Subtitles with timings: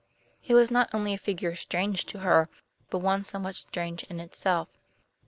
[0.47, 2.49] It was not only a figure strange to her,
[2.89, 4.67] but one somewhat strange in itself.